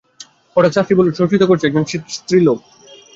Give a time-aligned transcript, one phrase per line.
[0.55, 1.83] হঠাৎ শাস্ত্রী বলে বসল, শত্রুতা করছে একজন
[2.15, 2.59] স্ত্রীলোক।